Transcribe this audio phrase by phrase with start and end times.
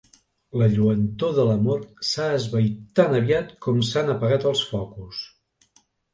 [0.59, 5.23] La lluentor de l'amor s'ha esvaït tan aviat com s'han apagat els focus.